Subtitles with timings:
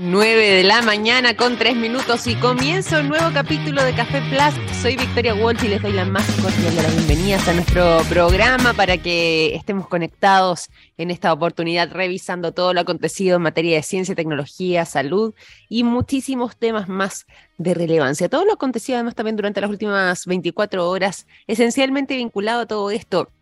[0.00, 4.76] 9 de la mañana con 3 minutos y comienzo un nuevo capítulo de Café Plus.
[4.80, 8.74] Soy Victoria Walsh y les doy la más cordial de las bienvenidas a nuestro programa
[8.74, 14.14] para que estemos conectados en esta oportunidad revisando todo lo acontecido en materia de ciencia,
[14.14, 15.34] tecnología, salud
[15.68, 17.26] y muchísimos temas más
[17.56, 18.28] de relevancia.
[18.28, 23.32] Todo lo acontecido además también durante las últimas 24 horas, esencialmente vinculado a todo esto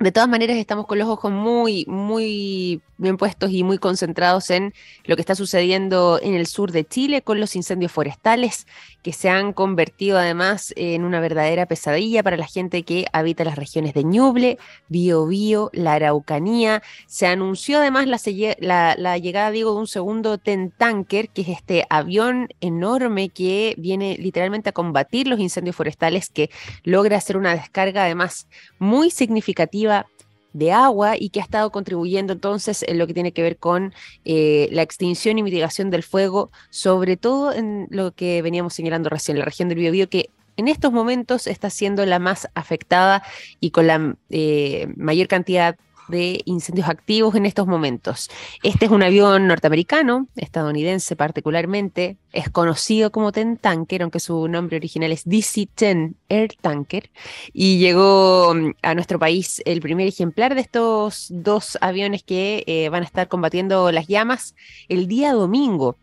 [0.00, 4.74] de todas maneras, estamos con los ojos muy, muy bien puestos y muy concentrados en
[5.04, 8.66] lo que está sucediendo en el sur de Chile con los incendios forestales
[9.02, 13.56] que se han convertido además en una verdadera pesadilla para la gente que habita las
[13.56, 14.58] regiones de Ñuble,
[14.88, 16.82] Biobío, la Araucanía.
[17.06, 23.28] Se anunció además la, llegada, digo, de un segundo Tanker, que es este avión enorme
[23.28, 26.50] que viene literalmente a combatir los incendios forestales, que
[26.82, 30.06] logra hacer una descarga además muy significativa
[30.52, 33.92] de agua y que ha estado contribuyendo entonces en lo que tiene que ver con
[34.24, 39.38] eh, la extinción y mitigación del fuego, sobre todo en lo que veníamos señalando recién,
[39.38, 43.22] la región del Biobío, que en estos momentos está siendo la más afectada
[43.60, 45.76] y con la eh, mayor cantidad
[46.08, 48.30] de incendios activos en estos momentos.
[48.62, 54.76] Este es un avión norteamericano, estadounidense particularmente, es conocido como Ten Tanker, aunque su nombre
[54.76, 57.10] original es DC-10 Air Tanker,
[57.52, 62.88] y llegó mm, a nuestro país el primer ejemplar de estos dos aviones que eh,
[62.88, 64.54] van a estar combatiendo las llamas
[64.88, 65.96] el día domingo.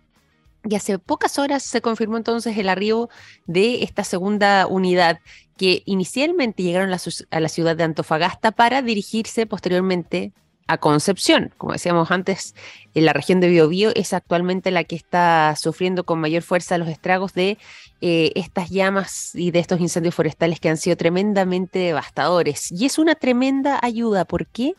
[0.68, 3.10] Y hace pocas horas se confirmó entonces el arribo
[3.46, 5.20] de esta segunda unidad
[5.58, 10.34] que inicialmente llegaron a la, ciudad de Antofagasta para dirigirse posteriormente
[10.68, 11.54] a Concepción.
[11.58, 12.56] Como decíamos antes,
[12.94, 16.90] en la región de Biobío es actualmente la que está sufriendo con mayor fuerza los
[16.90, 17.58] estragos de
[18.02, 22.72] eh, estas llamas y de estos incendios forestales que han sido tremendamente devastadores.
[22.72, 24.26] Y es una tremenda ayuda.
[24.26, 24.74] ¿Por qué?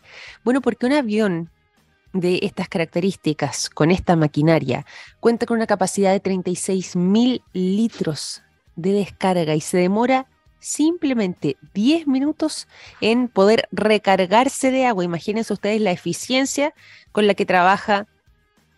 [0.45, 1.51] Bueno, porque un avión
[2.13, 4.85] de estas características, con esta maquinaria,
[5.21, 8.43] cuenta con una capacidad de 36 mil litros
[8.75, 10.27] de descarga y se demora
[10.59, 12.69] simplemente 10 minutos
[13.01, 15.05] en poder recargarse de agua.
[15.05, 16.75] Imagínense ustedes la eficiencia
[17.13, 18.07] con la que trabaja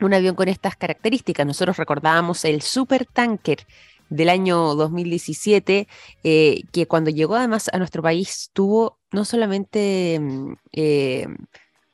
[0.00, 1.46] un avión con estas características.
[1.46, 3.66] Nosotros recordábamos el supertanker
[4.10, 5.88] del año 2017,
[6.24, 11.26] eh, que cuando llegó además a nuestro país tuvo no solamente mm, eh,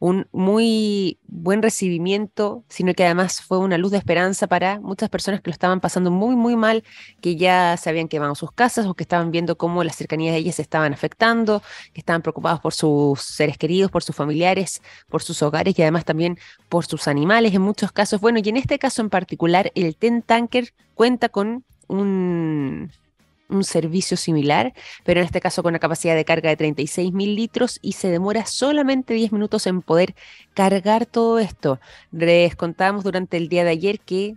[0.04, 5.40] un muy buen recibimiento, sino que además fue una luz de esperanza para muchas personas
[5.40, 6.84] que lo estaban pasando muy, muy mal,
[7.22, 10.40] que ya se habían quemado sus casas o que estaban viendo cómo las cercanías de
[10.40, 11.62] ellas se estaban afectando,
[11.94, 16.04] que estaban preocupados por sus seres queridos, por sus familiares, por sus hogares y además
[16.04, 16.38] también
[16.68, 18.20] por sus animales en muchos casos.
[18.20, 22.90] Bueno, y en este caso en particular, el Ten Tanker cuenta con un
[23.54, 27.34] un servicio similar, pero en este caso con una capacidad de carga de 36 mil
[27.34, 30.14] litros y se demora solamente 10 minutos en poder
[30.54, 31.80] cargar todo esto.
[32.12, 34.36] Les contábamos durante el día de ayer que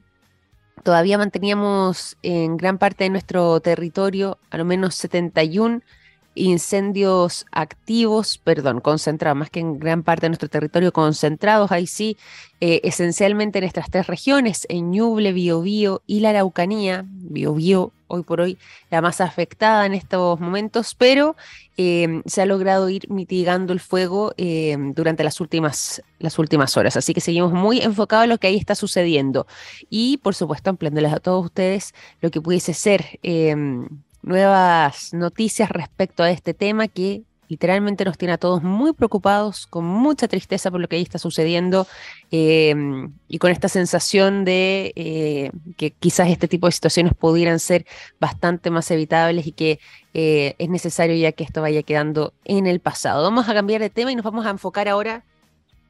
[0.84, 5.82] todavía manteníamos en gran parte de nuestro territorio a lo menos 71
[6.38, 12.18] incendios activos, perdón, concentrados, más que en gran parte de nuestro territorio, concentrados ahí sí,
[12.62, 18.42] eh, esencialmente en estas tres regiones, en Ñuble, Biobío y la Araucanía, Biobío hoy por
[18.42, 18.58] hoy
[18.90, 21.36] la más afectada en estos momentos, pero
[21.78, 26.98] em, se ha logrado ir mitigando el fuego em, durante las últimas, las últimas horas.
[26.98, 29.48] Así que seguimos muy enfocados en lo que ahí está sucediendo.
[29.90, 33.88] Y por supuesto, ampliándoles a todos ustedes lo que pudiese ser em,
[34.22, 39.86] nuevas noticias respecto a este tema que literalmente nos tiene a todos muy preocupados, con
[39.86, 41.88] mucha tristeza por lo que ahí está sucediendo
[42.32, 47.86] em, y con esta sensación de eh, que quizás este tipo de situaciones pudieran ser
[48.20, 49.80] bastante más evitables y que
[50.14, 53.24] eh, es necesario ya que esto vaya quedando en el pasado.
[53.24, 55.24] Vamos a cambiar de tema y nos vamos a enfocar ahora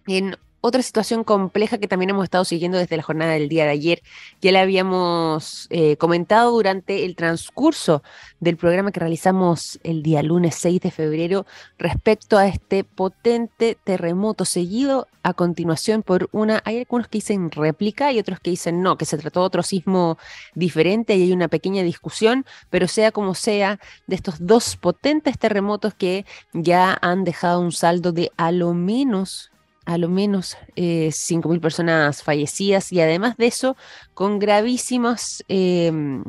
[0.07, 3.71] en otra situación compleja que también hemos estado siguiendo desde la jornada del día de
[3.71, 4.01] ayer,
[4.41, 8.03] ya la habíamos eh, comentado durante el transcurso
[8.39, 11.45] del programa que realizamos el día lunes 6 de febrero
[11.77, 18.11] respecto a este potente terremoto seguido a continuación por una, hay algunos que dicen réplica
[18.11, 20.17] y otros que dicen no, que se trató de otro sismo
[20.55, 25.93] diferente y hay una pequeña discusión, pero sea como sea, de estos dos potentes terremotos
[25.93, 29.51] que ya han dejado un saldo de a lo menos
[29.87, 33.77] a lo menos eh, 5.000 personas fallecidas y además de eso,
[34.13, 36.25] con gravísimas, em,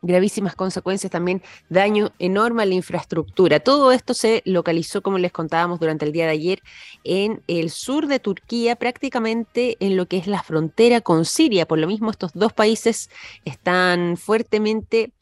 [0.00, 3.60] gravísimas consecuencias también, daño enorme a la infraestructura.
[3.60, 6.62] Todo esto se localizó, como les contábamos durante el día de ayer,
[7.04, 11.68] en el sur de Turquía, prácticamente en lo que es la frontera con Siria.
[11.68, 13.10] Por lo mismo, estos dos países
[13.44, 15.12] están fuertemente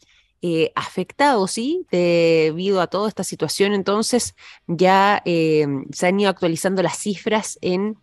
[0.48, 1.86] eh, afectados, ¿sí?
[1.90, 4.36] Debido a toda esta situación, entonces
[4.68, 7.96] ya eh, se han ido actualizando las cifras en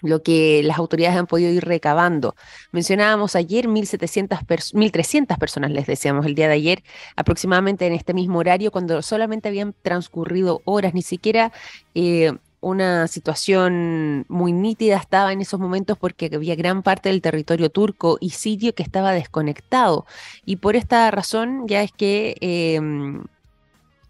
[0.00, 2.36] lo que las autoridades han podido ir recabando.
[2.70, 6.84] Mencionábamos ayer 1.300 personas, les decíamos el día de ayer,
[7.16, 11.50] aproximadamente en este mismo horario, cuando solamente habían transcurrido horas, ni siquiera
[11.94, 12.32] eh,
[12.64, 18.18] una situación muy nítida estaba en esos momentos porque había gran parte del territorio turco
[18.20, 20.06] y sirio que estaba desconectado.
[20.44, 23.24] Y por esta razón ya es que em,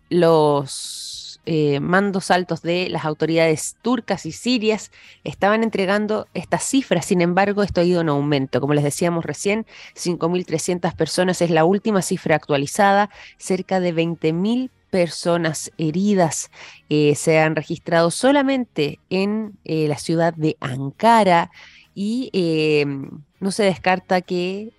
[0.09, 4.91] los eh, mandos altos de las autoridades turcas y sirias
[5.25, 7.05] estaban entregando estas cifras.
[7.07, 8.61] Sin embargo, esto ha ido en aumento.
[8.61, 14.84] Como les decíamos recién, 5.300 personas es la última cifra actualizada, cerca de 20.000 personas
[14.99, 16.51] heridas
[16.89, 21.51] eh, se han registrado solamente en eh, la ciudad de Ankara
[21.95, 24.73] y em, no se descarta que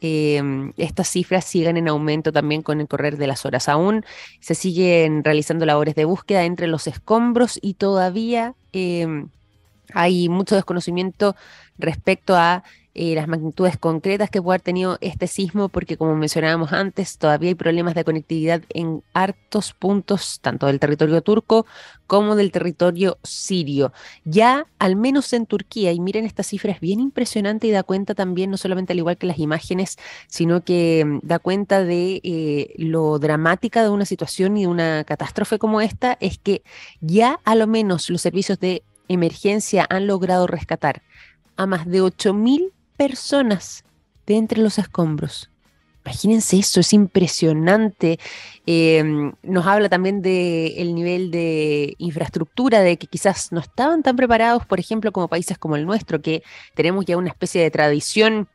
[0.75, 3.69] estas cifras sigan en aumento también con el correr de las horas.
[3.69, 4.03] Aún
[4.41, 8.56] se siguen realizando labores de búsqueda entre los escombros y todavía
[9.94, 11.35] hay mucho desconocimiento
[11.77, 12.63] respecto a
[12.97, 17.50] eh, las magnitudes concretas que puede haber tenido este sismo, porque como mencionábamos antes, todavía
[17.50, 21.65] hay problemas de conectividad en hartos puntos, tanto del territorio turco
[22.07, 23.92] como del territorio sirio.
[24.24, 28.15] Ya, al menos en Turquía, y miren esta cifra, es bien impresionante y da cuenta
[28.15, 29.97] también, no solamente al igual que las imágenes,
[30.27, 35.03] sino que mm, da cuenta de eh, lo dramática de una situación y de una
[35.03, 36.63] catástrofe como esta, es que
[37.01, 41.01] ya a lo menos los servicios de emergencia han logrado rescatar
[41.57, 43.83] a más de 8.000 personas
[44.25, 45.50] de entre los escombros.
[46.06, 48.19] Imagínense eso, es impresionante.
[48.68, 54.65] Em, nos habla también del nivel de infraestructura, de que quizás no estaban tan preparados,
[54.68, 56.44] por ejemplo, como países como el nuestro, que
[56.75, 58.47] tenemos ya una especie de tradición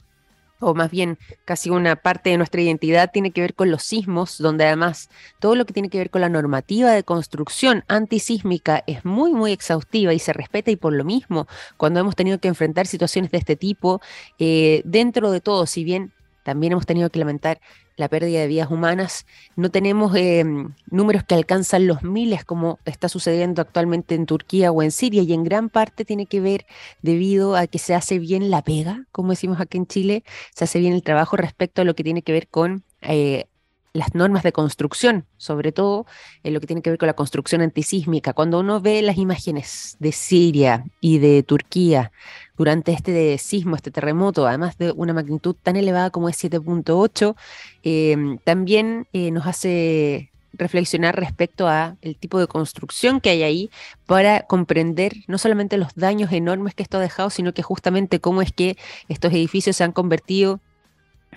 [0.60, 4.38] o más bien casi una parte de nuestra identidad tiene que ver con los sismos,
[4.38, 5.08] donde además
[5.40, 9.52] todo lo que tiene que ver con la normativa de construcción antisísmica es muy, muy
[9.52, 11.46] exhaustiva y se respeta y por lo mismo,
[11.76, 14.00] cuando hemos tenido que enfrentar situaciones de este tipo,
[14.38, 16.12] eh, dentro de todo, si bien
[16.42, 17.60] también hemos tenido que lamentar
[17.96, 19.26] la pérdida de vidas humanas.
[19.56, 24.82] No tenemos em, números que alcanzan los miles como está sucediendo actualmente en Turquía o
[24.82, 26.66] en Siria y en gran parte tiene que ver
[27.02, 30.78] debido a que se hace bien la pega, como decimos aquí en Chile, se hace
[30.78, 33.46] bien el trabajo respecto a lo que tiene que ver con eh,
[33.92, 36.06] las normas de construcción, sobre todo
[36.42, 38.32] en lo que tiene que ver con la construcción antisísmica.
[38.32, 42.12] Cuando uno ve las imágenes de Siria y de Turquía
[42.56, 47.34] durante este sismo, este terremoto, además de una magnitud tan elevada como es 7.8,
[47.82, 53.70] em, también eh, nos hace reflexionar respecto a el tipo de construcción que hay ahí
[54.06, 58.42] para comprender no solamente los daños enormes que esto ha dejado, sino que justamente cómo
[58.42, 58.76] es que
[59.08, 60.60] estos edificios se han convertido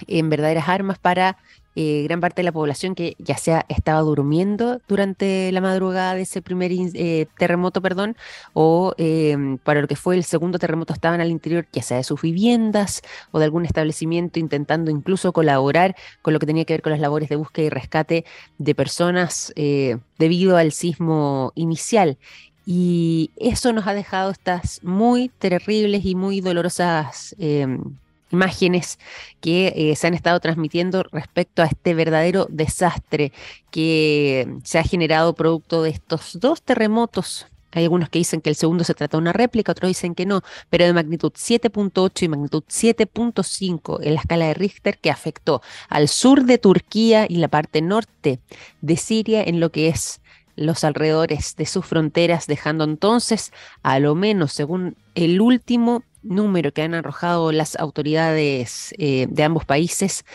[0.07, 1.37] en verdaderas armas para
[1.75, 6.21] eh, gran parte de la población que ya sea estaba durmiendo durante la madrugada de
[6.21, 8.15] ese primer eh, terremoto, perdón,
[8.53, 12.03] o em, para lo que fue el segundo terremoto estaban al interior, ya sea de
[12.03, 16.81] sus viviendas o de algún establecimiento, intentando incluso colaborar con lo que tenía que ver
[16.81, 18.25] con las labores de búsqueda y rescate
[18.57, 22.17] de personas eh, debido al sismo inicial.
[22.65, 27.97] Y eso nos ha dejado estas muy terribles y muy dolorosas em,
[28.33, 28.99] imágenes
[29.39, 33.31] que eh, se han estado transmitiendo respecto a este verdadero desastre
[33.71, 37.47] que se ha generado producto de estos dos terremotos.
[37.71, 40.25] Hay algunos que dicen que el segundo se trata de una réplica, otros dicen que
[40.25, 45.61] no, pero de magnitud 7.8 y magnitud 7.5 en la escala de Richter que afectó
[45.89, 48.39] al sur de Turquía y la parte norte
[48.81, 50.21] de Siria en lo que es
[50.55, 56.81] los alrededores de sus fronteras, dejando entonces, a lo menos según el último número que
[56.81, 60.25] han arrojado las autoridades eh, de ambos países,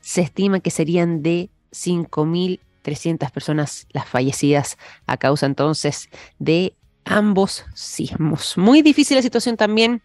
[0.00, 6.74] se estima que serían de 5.300 personas las fallecidas a causa entonces de
[7.04, 8.56] ambos sismos.
[8.56, 10.02] Muy difícil la situación también.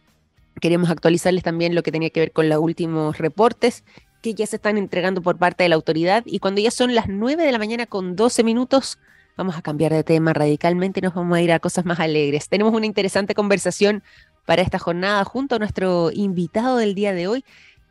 [0.61, 3.83] Queremos actualizarles también lo que tenía que ver con los últimos reportes
[4.21, 7.09] que ya se están entregando por parte de la autoridad y cuando ya son las
[7.09, 8.97] 9 de la mañana con 12 minutos,
[9.35, 12.47] vamos a cambiar de tema radicalmente y nos vamos a ir a cosas más alegres.
[12.47, 14.01] Tenemos una interesante conversación
[14.45, 17.45] para esta jornada junto a nuestro invitado del día de hoy.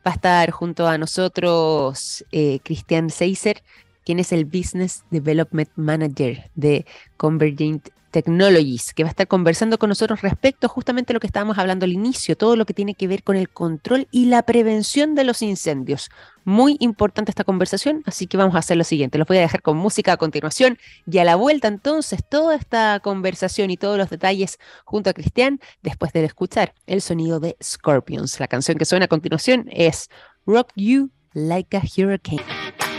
[0.07, 3.63] Va a estar junto a nosotros eh, Cristian Seiser,
[4.05, 9.89] quien es el Business Development Manager de Convergent Technologies, que va a estar conversando con
[9.89, 13.09] nosotros respecto justamente a lo que estábamos hablando al inicio, todo lo que tiene que
[13.09, 16.11] ver con el control y la prevención de los incendios.
[16.45, 19.19] Muy importante esta conversación, así que vamos a hacer lo siguiente.
[19.19, 20.79] Los voy a dejar con música a continuación
[21.11, 25.59] y a la vuelta entonces toda esta conversación y todos los detalles junto a Cristian
[25.83, 28.39] después de escuchar el sonido de Scorpions.
[28.39, 30.11] La canción que suena a continuación es
[30.47, 32.92] Rock You Like a Hurricane.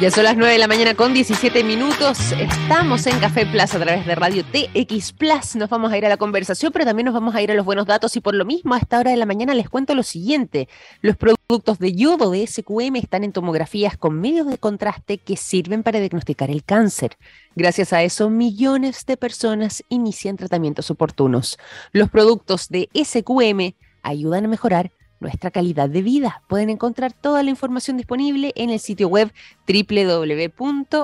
[0.00, 2.32] Ya son las 9 de la mañana con 17 minutos.
[2.32, 5.54] Estamos en Café Plaza a través de Radio TX Plus.
[5.54, 7.64] Nos vamos a ir a la conversación, pero también nos vamos a ir a los
[7.64, 8.16] buenos datos.
[8.16, 10.68] Y por lo mismo, a esta hora de la mañana les cuento lo siguiente.
[11.00, 15.84] Los productos de yodo de SQM están en tomografías con medios de contraste que sirven
[15.84, 17.16] para diagnosticar el cáncer.
[17.54, 21.56] Gracias a eso, millones de personas inician tratamientos oportunos.
[21.92, 24.90] Los productos de SQM ayudan a mejorar
[25.24, 26.42] nuestra calidad de vida.
[26.46, 29.32] Pueden encontrar toda la información disponible en el sitio web
[29.66, 30.94] www.sqm.com.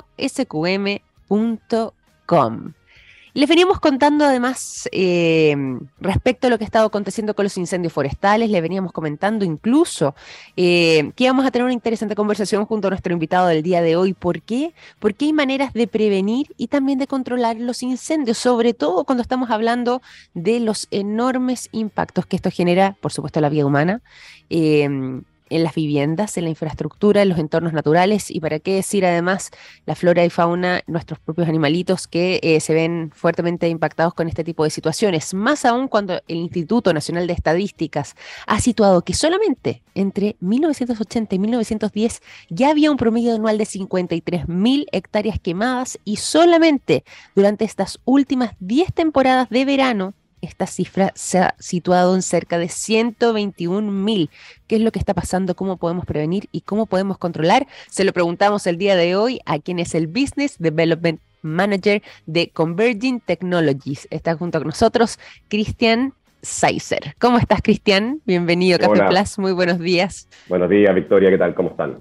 [3.33, 5.55] Les veníamos contando además eh,
[6.01, 10.15] respecto a lo que ha estado aconteciendo con los incendios forestales, les veníamos comentando incluso
[10.57, 13.97] eh, que íbamos a tener una interesante conversación junto a nuestro invitado del día de
[13.97, 14.15] hoy.
[14.15, 14.75] ¿Por qué?
[14.99, 19.51] Porque hay maneras de prevenir y también de controlar los incendios, sobre todo cuando estamos
[19.51, 20.03] hablando
[20.35, 24.03] de los enormes impactos que esto genera, por supuesto, a la vida humana.
[24.49, 29.05] Eh, en las viviendas, en la infraestructura, en los entornos naturales y para qué decir
[29.05, 29.51] además
[29.87, 34.45] la flora y fauna, nuestros propios animalitos que eh, se ven fuertemente impactados con este
[34.45, 35.35] tipo de situaciones.
[35.35, 38.17] Más aún cuando el Instituto Nacional de Estadísticas
[38.47, 44.49] ha situado que solamente entre 1980 y 1910 ya había un promedio anual de 53
[44.49, 47.05] mil hectáreas quemadas y solamente
[47.35, 52.69] durante estas últimas 10 temporadas de verano esta cifra se ha situado en cerca de
[52.69, 54.31] 121 mil.
[54.67, 55.55] ¿Qué es lo que está pasando?
[55.55, 57.67] ¿Cómo podemos prevenir y cómo podemos controlar?
[57.89, 62.51] Se lo preguntamos el día de hoy a quien es el Business Development Manager de
[62.51, 64.07] Converging Technologies.
[64.11, 65.19] Está junto con nosotros
[65.49, 67.15] Cristian Seiser.
[67.19, 68.21] ¿Cómo estás, Cristian?
[68.25, 69.39] Bienvenido a Café Plus.
[69.39, 70.29] Muy buenos días.
[70.49, 71.31] Buenos días, Victoria.
[71.31, 71.55] ¿Qué tal?
[71.55, 71.99] ¿Cómo están?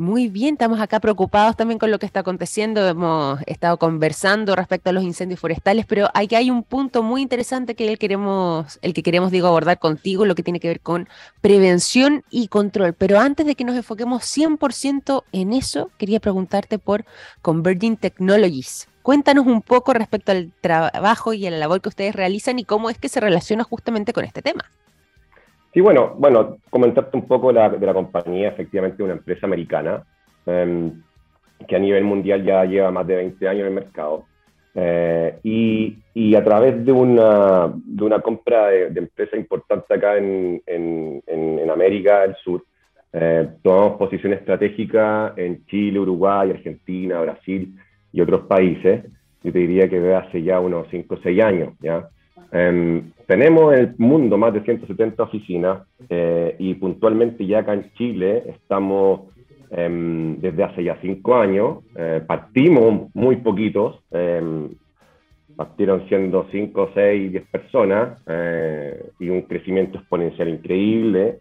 [0.00, 2.88] Muy bien, estamos acá preocupados también con lo que está aconteciendo.
[2.88, 7.74] Hemos estado conversando respecto a los incendios forestales, pero hay, hay un punto muy interesante
[7.74, 11.06] que el, queremos, el que queremos digo, abordar contigo, lo que tiene que ver con
[11.42, 12.94] prevención y control.
[12.94, 17.04] Pero antes de que nos enfoquemos 100% en eso, quería preguntarte por
[17.42, 18.88] Converging Technologies.
[19.02, 22.88] Cuéntanos un poco respecto al trabajo y a la labor que ustedes realizan y cómo
[22.88, 24.64] es que se relaciona justamente con este tema.
[25.72, 30.02] Sí, bueno, bueno, comentarte un poco de la compañía, efectivamente una empresa americana
[30.46, 31.00] em,
[31.66, 34.24] que a nivel mundial ya lleva más de 20 años en el mercado.
[34.74, 37.72] Eh, y, a través de una,
[38.22, 40.62] compra de, empresa importante acá en,
[41.70, 42.64] América del Sur,
[43.12, 47.78] eh, tomamos posición estratégica en Chile, Uruguay, Argentina, Brasil
[48.12, 49.04] y otros países.
[49.42, 52.08] Yo te diría que hace ya unos 5 o 6 años, ¿ya?
[52.52, 57.92] Em, tenemos en el mundo más de 170 oficinas eh, y puntualmente ya acá en
[57.94, 59.20] Chile estamos
[59.70, 61.78] em, desde hace ya cinco años.
[61.96, 64.70] Eh, partimos muy poquitos, em,
[65.54, 71.38] partieron siendo 5, 6, 10 personas eh, y un crecimiento exponencial increíble.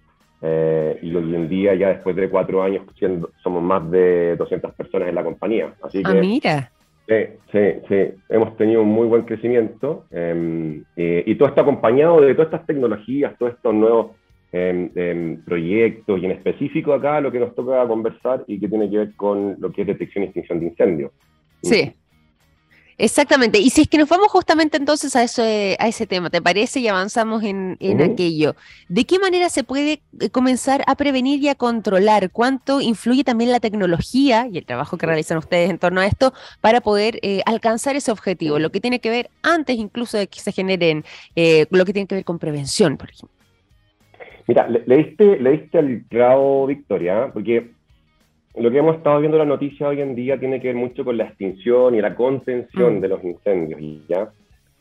[1.02, 5.10] y hoy en día, ya después de cuatro años, siendo, somos más de 200 personas
[5.10, 5.74] en la compañía.
[5.82, 6.72] Así ah, mira.
[7.10, 7.16] Sí,
[7.52, 7.96] sí, sí.
[8.30, 13.36] Hemos tenido un muy buen crecimiento em, y todo está acompañado de todas estas tecnologías,
[13.40, 14.12] todos estos nuevos
[14.52, 18.88] em, em, proyectos y en específico acá lo que nos toca conversar y que tiene
[18.92, 21.12] que ver con lo que es detección y extinción de incendios.
[21.64, 21.94] Sí.
[23.00, 23.60] Exactamente.
[23.60, 26.82] Y si es que nos vamos justamente entonces a, eso, a ese tema, ¿te parece?
[26.82, 28.56] Y avanzamos en, aquello.
[28.90, 32.30] ¿De qué manera se puede eh, comenzar a prevenir y a controlar?
[32.30, 36.34] ¿Cuánto influye también la tecnología y el trabajo que realizan ustedes en torno a esto
[36.60, 38.60] para poder eh, alcanzar ese objetivo?
[38.60, 41.06] Lo que tiene que ver antes incluso de que se generen,
[41.38, 43.30] eh, lo que tiene que ver con prevención, por ejemplo.
[44.46, 47.79] Mira, le, le diste, le diste al clavo, Victoria, porque
[48.60, 51.04] lo que hemos estado viendo en la noticia hoy en día tiene que ver mucho
[51.06, 53.02] con la extinción y la contención mm.
[53.02, 53.82] de los incendios.
[54.08, 54.30] ¿ya?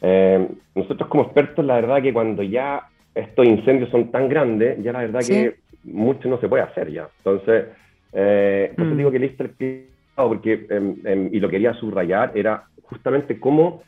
[0.02, 4.92] Eh, nosotros como expertos, la verdad que cuando ya estos incendios son tan grandes, ya
[4.92, 7.08] la verdad que mucho no se puede hacer ya.
[7.18, 7.66] Entonces,
[8.12, 8.98] eh, por eso mm.
[8.98, 13.82] digo que listo el porque, em, y lo quería subrayar, era justamente cómo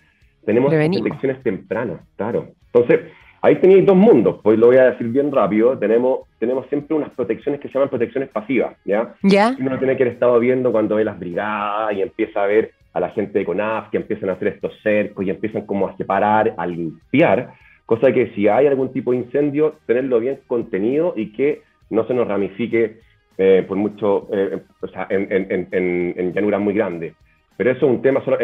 [0.45, 2.49] tenemos detecciones tempranas, claro.
[2.73, 3.11] Entonces,
[3.43, 5.79] Ahí tenéis dos mundos, pues lo voy a decir bien rápido.
[5.79, 9.15] Tenemos, tenemos siempre unas protecciones que se llaman protecciones pasivas, ¿ya?
[9.23, 9.57] ¿Ya?
[9.59, 13.01] Uno tiene que haber estado viendo cuando ve las brigadas y empieza a ver a
[13.01, 16.53] la gente de CONAF que empiezan a hacer estos cercos y empiezan como a separar,
[16.57, 17.55] a limpiar,
[17.87, 22.15] cosa que si hay algún tipo de incendio, tenerlo bien contenido y que no se
[22.15, 23.01] nos ramifique
[23.39, 27.15] eh, por mucho, eh, o sea, en, en, en, en, llanuras muy grandes.
[27.57, 28.37] Pero eso es un tema solo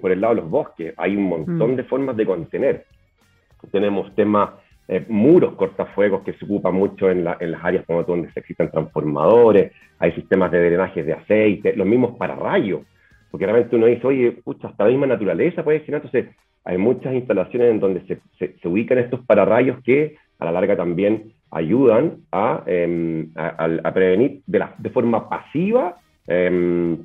[0.00, 0.94] por el lado de los bosques.
[0.96, 1.76] Hay un montón mm.
[1.76, 2.84] de formas de contener
[3.68, 4.50] tenemos temas,
[4.88, 10.12] eh, muros cortafuegos que se ocupan mucho en, las áreas donde se existen transformadores, hay
[10.12, 12.80] sistemas de drenaje de aceite, los mismos pararrayos,
[13.30, 17.14] porque realmente uno dice, oye, pucha, hasta la misma naturaleza puede generar, entonces hay muchas
[17.14, 22.62] instalaciones en donde se, se, ubican estos pararrayos que a la larga también ayudan a,
[22.66, 26.98] em, a, prevenir de, la, de forma pasiva em,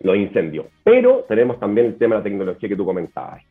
[0.00, 0.66] los incendios.
[0.84, 3.42] Pero tenemos también el tema de la tecnología que tú comentabas.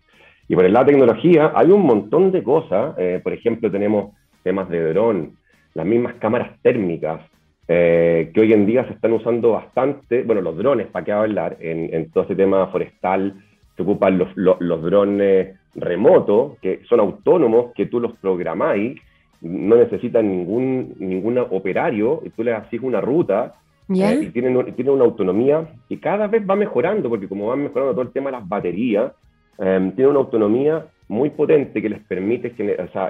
[0.47, 2.95] Y por el lado de tecnología hay un montón de cosas.
[2.97, 4.13] Eh, por ejemplo, tenemos
[4.43, 5.33] temas de dron,
[5.73, 7.21] las mismas cámaras térmicas,
[7.67, 11.57] eh, que hoy en día se están usando bastante, bueno, los drones, para qué hablar,
[11.59, 13.35] en, en todo este tema forestal,
[13.75, 18.99] se ocupan los, los, drones remotos, que son autónomos, que tú los programáis,
[19.41, 23.53] no necesitan ningún, ningún operario, y tú le haces una ruta,
[23.89, 27.91] eh, y tienen, tienen una autonomía que cada vez va mejorando, porque como van mejorando
[27.91, 29.11] todo el tema de las baterías,
[29.59, 32.53] eh, tiene una autonomía muy potente que les permite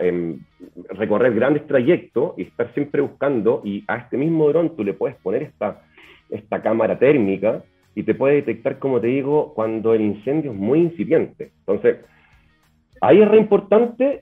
[0.01, 0.39] em,
[0.89, 5.17] recorrer grandes trayectos y estar siempre buscando, y a este mismo dron tú le puedes
[5.17, 5.81] poner esta,
[6.29, 7.63] esta cámara térmica
[7.95, 11.51] y te puede detectar, como te digo, cuando el incendio es muy incipiente.
[11.59, 11.97] Entonces,
[13.01, 14.21] ahí es re importante,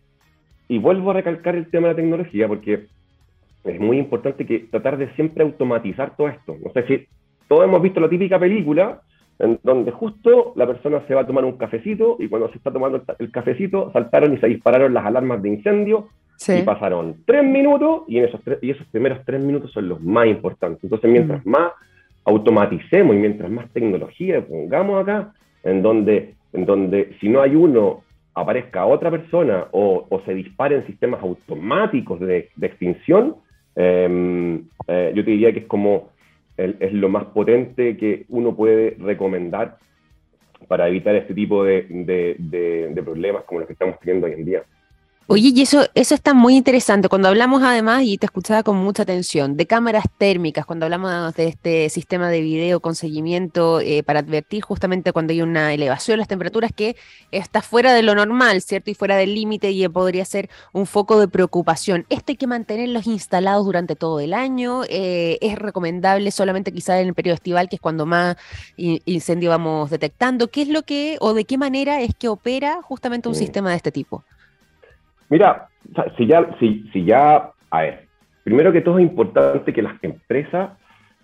[0.68, 2.86] y vuelvo a recalcar el tema de la tecnología, porque
[3.64, 6.56] es muy importante que tratar de siempre automatizar todo esto.
[6.64, 7.08] No sé si
[7.48, 9.02] todos hemos visto la típica película
[9.40, 12.72] en donde justo la persona se va a tomar un cafecito y cuando se está
[12.72, 16.08] tomando el cafecito saltaron y se dispararon las alarmas de incendio
[16.48, 20.28] y pasaron tres minutos y, en esos y esos primeros tres minutos son los más
[20.28, 20.84] importantes.
[20.84, 21.50] Entonces, mientras mm.
[21.50, 21.72] más
[22.26, 28.04] automaticemos y mientras más tecnología pongamos acá, en donde, en donde si no hay uno,
[28.34, 33.36] aparezca otra persona o, o se disparen sistemas automáticos de, de extinción,
[33.76, 36.10] em, eh, yo te diría que es como
[36.58, 39.78] es lo más potente que uno puede recomendar
[40.68, 41.84] para evitar este tipo de,
[42.40, 44.64] de problemas como los que estamos teniendo hoy en día.
[45.28, 47.10] Oye, y eso, eso está muy interesante.
[47.10, 51.48] Cuando hablamos además, y te escuchaba con mucha atención, de cámaras térmicas, cuando hablamos de
[51.48, 56.18] este sistema de video con seguimiento eh, para advertir justamente cuando hay una elevación de
[56.20, 56.96] las temperaturas que
[57.32, 58.92] está fuera de lo normal, ¿cierto?
[58.92, 62.06] Y fuera del límite y podría ser un foco de preocupación.
[62.10, 64.84] ¿Esto hay que mantenerlos instalados durante todo el año?
[64.90, 68.36] Eh, ¿Es recomendable solamente quizá en el periodo estival, que es cuando más
[68.78, 70.50] incendio vamos detectando?
[70.50, 73.78] ¿Qué es lo que o de qué manera es que opera justamente un sistema de
[73.78, 74.24] este tipo?
[75.30, 75.68] Mira,
[76.18, 78.08] si ya, si, si ya, a ver,
[78.44, 80.72] primero que todo es importante que las empresas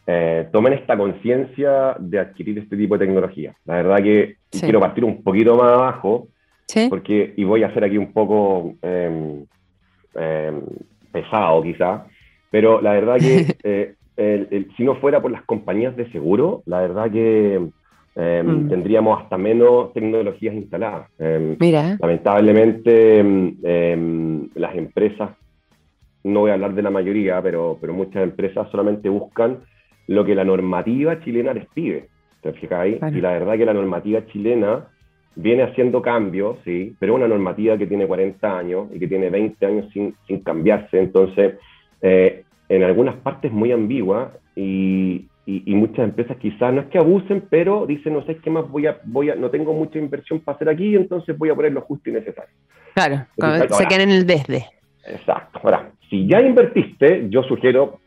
[0.07, 3.55] eh, tomen esta conciencia de adquirir este tipo de tecnología.
[3.65, 6.27] La verdad que quiero partir un poquito más abajo,
[6.89, 9.45] porque, y voy a ser aquí un poco em,
[10.15, 10.61] em,
[11.11, 12.05] pesado quizá,
[12.49, 13.55] pero la verdad que
[14.17, 17.61] eh, si no fuera por las compañías de seguro, la verdad que
[18.15, 18.69] Em, mm.
[18.69, 21.09] tendríamos hasta menos tecnologías instaladas.
[21.17, 21.97] Em, Mira.
[21.99, 25.31] Lamentablemente, em, las empresas,
[26.23, 29.59] no voy a hablar de la mayoría, pero, pero muchas empresas solamente buscan
[30.07, 32.09] lo que la normativa chilena les pide.
[32.41, 32.97] ¿Te fijáis?
[33.13, 34.87] Y la verdad que la normativa chilena
[35.35, 39.65] viene haciendo cambios, sí, pero una normativa que tiene 40 años y que tiene 20
[39.65, 40.99] años sin, sin cambiarse.
[40.99, 41.55] Entonces,
[42.01, 47.43] eh, en algunas partes muy ambigua y, y, muchas empresas quizás no es que abusen,
[47.49, 50.55] pero dicen, no sé qué más voy a, voy a, no tengo mucha inversión para
[50.55, 52.53] hacer aquí, entonces voy a poner lo justo y necesario.
[52.93, 53.25] Claro,
[53.69, 54.65] se quedan en el desde.
[55.07, 55.59] Exacto.
[55.63, 57.99] Ahora, si ya invertiste, yo sugiero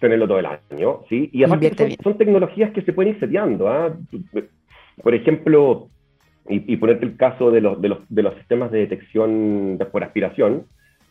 [0.00, 1.30] tenerlo todo el año, ¿sí?
[1.32, 3.94] Y aparte son, tecnologías que se pueden ir seteando, ¿ah?
[5.02, 5.88] Por ejemplo,
[6.48, 10.66] y, ponerte el caso de los, de los, de los sistemas de detección por aspiración,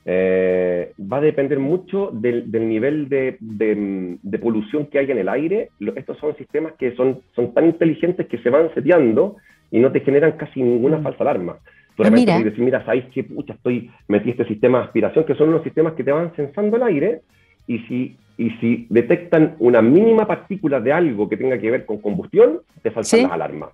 [0.05, 5.69] eh, va a depender mucho del, nivel de, de, polución que hay en el aire.
[5.95, 9.37] Estos son sistemas que son, son tan inteligentes que se van seteando
[9.71, 11.03] y no te generan casi ninguna mm.
[11.03, 11.57] falsa alarma.
[11.95, 12.39] Tú ah, mira.
[12.39, 13.23] decir, mira, ¿sabes qué?
[13.23, 16.77] Pucha, estoy, metí este sistema de aspiración, que son unos sistemas que te van sensando
[16.77, 17.21] el aire,
[17.67, 21.97] y si, y si detectan una mínima partícula de algo que tenga que ver con
[21.99, 23.69] combustión, te saltan las alarmas.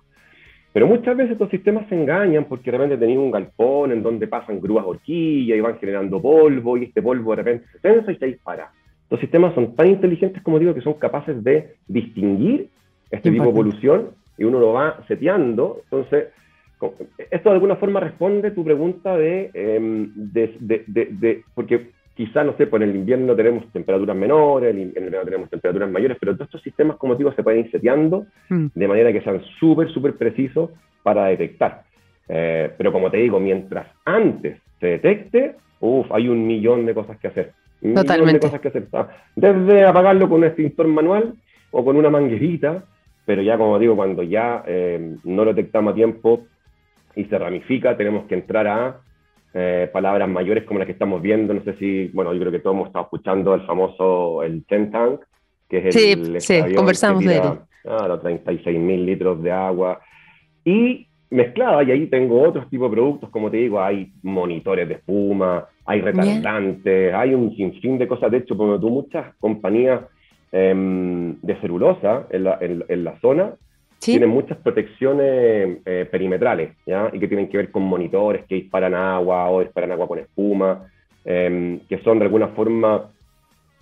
[0.76, 4.26] Pero muchas veces estos sistemas se engañan porque de repente tenéis un galpón en donde
[4.26, 8.16] pasan grúas horquillas y van generando polvo y este polvo de repente se tensa y
[8.16, 8.70] se dispara.
[9.08, 12.68] Los sistemas son tan inteligentes como digo que son capaces de distinguir
[13.10, 15.80] este tipo de polución y uno lo va seteando.
[15.84, 16.26] Entonces,
[17.30, 22.56] esto de alguna forma responde tu pregunta de, em, de, de, de porque quizá, no
[22.56, 26.46] sé, por el invierno tenemos temperaturas menores, en el verano tenemos temperaturas mayores, pero todos
[26.46, 28.66] estos sistemas, como digo, se pueden ir seteando mm.
[28.74, 30.70] de manera que sean súper, súper precisos
[31.02, 31.82] para detectar.
[32.28, 37.18] Eh, pero como te digo, mientras antes se detecte, uff, hay un millón de cosas
[37.18, 37.52] que hacer.
[37.82, 38.34] Un Totalmente.
[38.34, 38.88] De cosas que hacer.
[38.94, 41.34] Ah, desde apagarlo con un extintor manual
[41.70, 42.82] o con una manguerita,
[43.26, 46.46] pero ya como digo, cuando ya eh, no lo detectamos a tiempo
[47.14, 49.00] y se ramifica, tenemos que entrar a
[49.58, 51.54] eh, palabras mayores como las que estamos viendo.
[51.54, 54.90] No sé si, bueno, yo creo que todos hemos estado escuchando el famoso, el Ten
[54.90, 55.22] Tank,
[55.66, 56.40] que es el...
[56.42, 57.42] Sí, sí, conversamos de él.
[57.82, 60.00] Claro, 36 mil litros de agua.
[60.62, 64.94] Y mezclada, y ahí tengo otros tipos de productos, como te digo, hay monitores de
[64.94, 68.30] espuma, hay retardantes, hay un sinfín de cosas.
[68.30, 70.02] De hecho, como tú, muchas compañías
[70.52, 73.54] em, de celulosa en la, en, la zona
[73.98, 77.10] tienen muchas protecciones eh, perimetrales, ¿ya?
[77.12, 80.88] Y que tienen que ver con monitores que disparan agua o disparan agua con espuma,
[81.24, 83.10] em, que son de alguna forma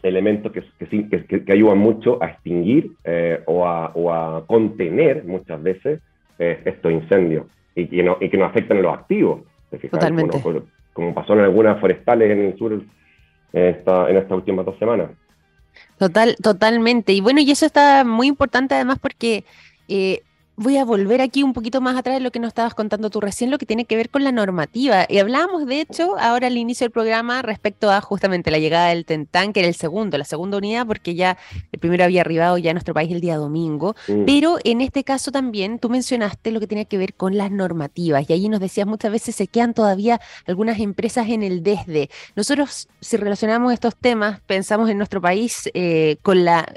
[0.02, 5.62] elementos que, que, que, ayudan mucho a extinguir eh, o, a, o, a, contener muchas
[5.62, 6.00] veces
[6.38, 9.42] eh, estos incendios y que, no, y que no afectan a los activos.
[9.90, 10.40] Totalmente.
[10.92, 12.84] Como, pasó en algunas forestales en el sur en,
[13.52, 15.10] esta, en estas últimas dos semanas.
[15.98, 17.12] Total, totalmente.
[17.12, 19.44] Y bueno, y eso está muy importante además porque
[19.88, 20.23] eh,
[20.56, 23.20] voy a volver aquí un poquito más atrás de lo que nos estabas contando tú
[23.20, 25.06] recién, lo que tiene que ver con la normativa.
[25.08, 29.04] Y hablábamos, de hecho, ahora al inicio del programa respecto a justamente la llegada del
[29.04, 31.36] Tentán, que era el segundo, la segunda unidad, porque ya
[31.72, 33.96] el primero había arribado ya a nuestro país el día domingo.
[34.08, 34.24] Mm.
[34.26, 38.28] Pero en este caso también tú mencionaste lo que tiene que ver con las normativas.
[38.28, 42.10] Y allí nos decías muchas veces se quedan todavía algunas empresas en el desde.
[42.36, 46.74] Nosotros, si relacionamos estos temas, pensamos en nuestro país eh, con la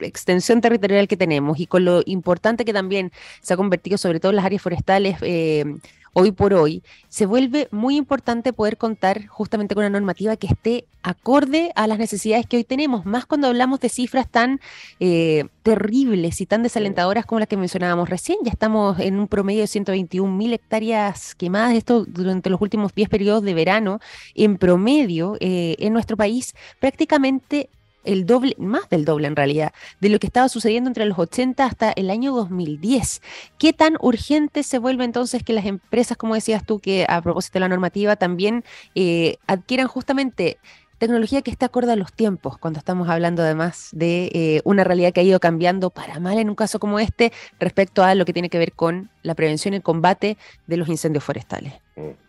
[0.00, 4.30] extensión territorial que tenemos y con lo importante que también se ha convertido sobre todo
[4.30, 5.64] en las áreas forestales eh,
[6.12, 10.84] hoy por hoy, se vuelve muy importante poder contar justamente con una normativa que esté
[11.02, 14.60] acorde a las necesidades que hoy tenemos, más cuando hablamos de cifras tan
[15.00, 18.38] eh, terribles y tan desalentadoras como las que mencionábamos recién.
[18.42, 23.08] Ya estamos en un promedio de 121 mil hectáreas quemadas, esto durante los últimos 10
[23.08, 24.00] periodos de verano,
[24.34, 27.70] en promedio eh, en nuestro país, prácticamente
[28.08, 31.64] el doble, más del doble en realidad, de lo que estaba sucediendo entre los 80
[31.64, 33.20] hasta el año 2010.
[33.58, 37.54] ¿Qué tan urgente se vuelve entonces que las empresas, como decías tú, que a propósito
[37.54, 40.58] de la normativa, también eh, adquieran justamente
[40.96, 45.12] tecnología que esté acorde a los tiempos, cuando estamos hablando además de eh, una realidad
[45.12, 48.32] que ha ido cambiando para mal en un caso como este respecto a lo que
[48.32, 51.74] tiene que ver con la prevención y combate de los incendios forestales?
[51.94, 52.27] Mm.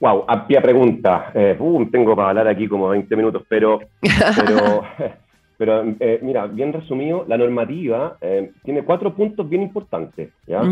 [0.00, 1.32] Wow, amplia pregunta.
[1.34, 1.58] Eh,
[1.90, 3.80] tengo para hablar aquí como 20 minutos, pero,
[5.58, 10.30] pero, eh, mira, bien resumido, la normativa eh, tiene cuatro puntos bien importantes.
[10.46, 10.62] ¿ya?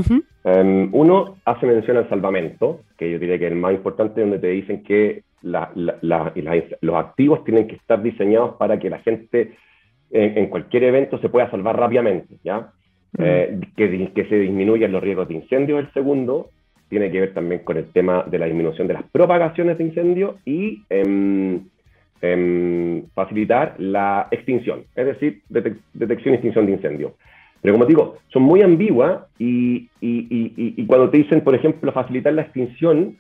[0.45, 4.39] Em, uno hace mención al salvamento, que yo diría que es el más importante, donde
[4.39, 9.57] te dicen que los activos tienen que estar diseñados para que la gente
[10.11, 12.71] en, cualquier evento se pueda salvar rápidamente, ¿ya?
[13.17, 16.51] que, que se disminuyan los riesgos de incendio, el segundo,
[16.89, 20.37] tiene que ver también con el tema de la disminución de las propagaciones de incendio
[20.45, 21.61] y em,
[22.23, 27.15] em, facilitar la extinción, es decir, detección y extinción de incendio.
[27.63, 29.89] Pero como digo, son muy ambiguas y,
[30.87, 33.17] cuando te dicen, por ejemplo, facilitar la extinción,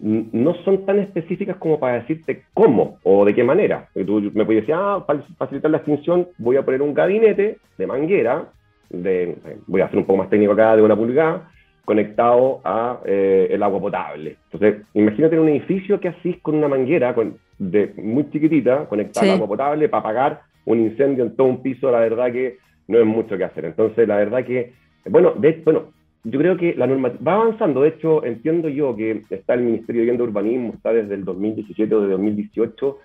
[0.00, 3.88] no son tan específicas como para decirte cómo o de qué manera.
[3.94, 7.86] tú me puedes decir, ah, para facilitar la extinción voy a poner un gabinete de
[7.86, 8.48] manguera,
[8.90, 11.50] de, voy a hacer un poco más técnico acá, de una pulgada,
[11.84, 14.36] conectado a eh, el agua potable.
[14.50, 19.32] Entonces, imagínate un edificio que así con una manguera con, de, muy chiquitita conectada al
[19.34, 23.06] agua potable para apagar un incendio en todo un piso, la verdad que no es
[23.06, 23.66] mucho que hacer.
[23.66, 24.72] Entonces, la verdad que,
[25.06, 25.92] bueno, de, bueno
[26.24, 27.82] yo creo que la norma va avanzando.
[27.82, 31.24] De hecho, entiendo yo que está el Ministerio de Vivienda y Urbanismo, está desde el
[31.24, 32.98] 2017 o de 2018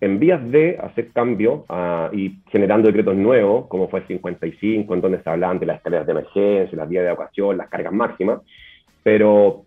[0.00, 5.00] en vías de hacer cambios ah, y generando decretos nuevos, como fue el 55, en
[5.00, 8.40] donde se hablaban de las escaleras de emergencia, las vías de evacuación, las cargas máximas,
[9.02, 9.64] pero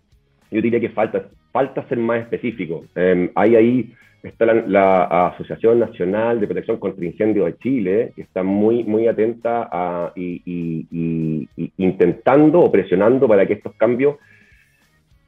[0.50, 2.84] yo diría que falta, falta ser más específico.
[2.94, 3.92] Eh, hay ahí
[4.22, 9.68] está la, Asociación Nacional de Protección contra Incendios de Chile, que está muy, muy atenta
[9.70, 14.16] a, y, intentando o presionando para que estos cambios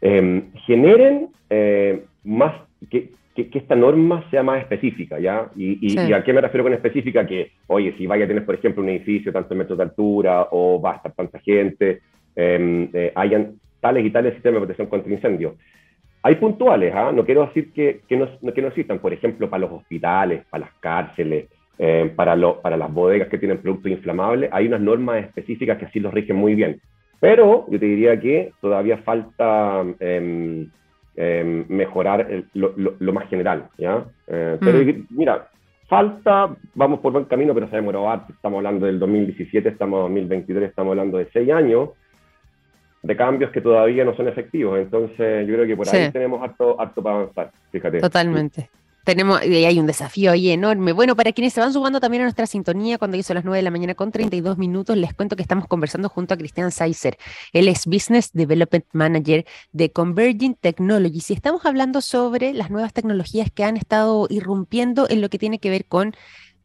[0.00, 2.54] em, generen eh, más,
[2.90, 5.50] que, que, esta norma sea más específica, ¿ya?
[5.56, 7.26] Y, a qué me refiero con específica?
[7.26, 10.80] Que, oye, si vaya a tener, por ejemplo, un edificio tantos metros de altura o
[10.80, 12.00] va a estar tanta gente,
[12.36, 15.54] em, eh, hayan tales y tales sistemas de protección contra incendios.
[16.22, 17.12] Hay puntuales, ¿ah?
[17.12, 20.66] No quiero decir que, que, no, que no existan, por ejemplo, para los hospitales, para
[20.66, 21.46] las cárceles,
[21.78, 25.86] em, para, lo, para las bodegas que tienen productos inflamables, hay unas normas específicas que
[25.86, 26.80] así los rigen muy bien.
[27.18, 29.84] Pero yo te diría que todavía falta...
[31.16, 34.04] Eh, mejorar lo, más general, ¿ya?
[34.26, 35.06] Eh, pero mm.
[35.10, 35.48] mira,
[35.86, 40.14] falta, vamos por buen camino, pero se ha demorado estamos hablando del 2017, estamos en
[40.14, 41.90] 2023, estamos hablando de seis años
[43.04, 46.80] de cambios que todavía no son efectivos, entonces yo creo que por ahí tenemos harto,
[46.80, 48.00] harto para avanzar, fíjate.
[48.00, 48.70] Totalmente.
[49.04, 50.92] Tenemos, y hay un desafío ahí enorme.
[50.92, 53.62] Bueno, para quienes se van sumando también a nuestra sintonía, cuando hizo las 9 de
[53.62, 57.18] la mañana con 32 minutos, les cuento que estamos conversando junto a Cristian Seiser.
[57.52, 63.50] Él es Business Development Manager de Converging Technologies y estamos hablando sobre las nuevas tecnologías
[63.50, 66.14] que han estado irrumpiendo en lo que tiene que ver con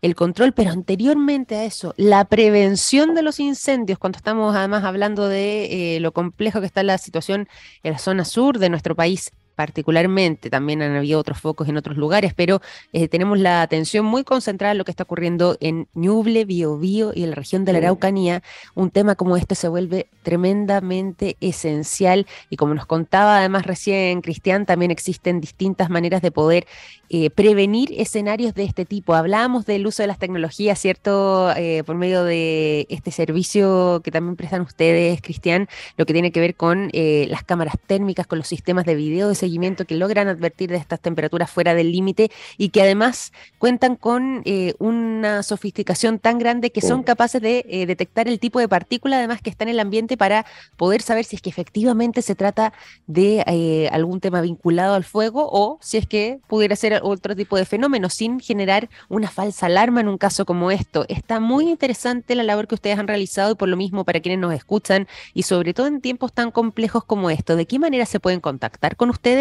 [0.01, 5.27] el control, pero anteriormente a eso, la prevención de los incendios, cuando estamos además hablando
[5.27, 7.49] de eh, lo complejo que está la situación
[7.83, 11.97] en la zona sur de nuestro país particularmente, también han habido otros focos en otros
[11.97, 12.61] lugares, pero
[12.93, 17.23] eh, tenemos la atención muy concentrada en lo que está ocurriendo en Ñuble, Biobío y
[17.23, 18.41] en la región de la Araucanía.
[18.73, 24.65] Un tema como este se vuelve tremendamente esencial y como nos contaba además recién Cristian,
[24.65, 26.65] también existen distintas maneras de poder
[27.09, 29.13] eh, prevenir escenarios de este tipo.
[29.13, 31.51] Hablábamos del uso de las tecnologías, ¿cierto?
[31.57, 35.67] Eh, por medio de este servicio que también prestan ustedes, Cristian,
[35.97, 39.35] lo que tiene que ver con las cámaras térmicas, con los sistemas de video de
[39.49, 44.43] seguimiento que logran advertir de estas temperaturas fuera del límite y que además cuentan con
[44.77, 49.49] una sofisticación tan grande que son capaces de detectar el tipo de partícula además que
[49.49, 50.45] está en el ambiente para
[50.77, 52.73] poder saber si es que efectivamente se trata
[53.07, 57.65] de algún tema vinculado al fuego o si es que pudiera ser otro tipo de
[57.65, 61.05] fenómeno sin generar una falsa alarma en un caso como esto.
[61.09, 64.39] Está muy interesante la labor que ustedes han realizado y por lo mismo para quienes
[64.39, 68.19] nos escuchan y sobre todo en tiempos tan complejos como esto, ¿de qué manera se
[68.19, 69.38] pueden contactar con ustedes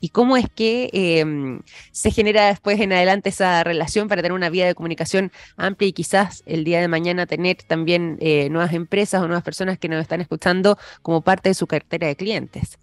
[0.00, 1.60] y cómo es que em,
[1.92, 5.92] se genera después en adelante esa relación para tener una vía de comunicación amplia y
[5.92, 10.00] quizás el día de mañana tener también eh, nuevas empresas o nuevas personas que nos
[10.00, 12.78] están escuchando como parte de su cartera de clientes?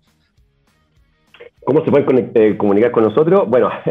[1.66, 3.48] ¿Cómo se pueden eh, comunicar con nosotros?
[3.48, 3.70] Bueno,